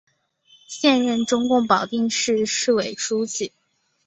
[0.65, 3.51] 现任中共保定市委书记。